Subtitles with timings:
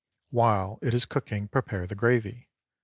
[0.31, 2.49] While it is cooking prepare the gravy.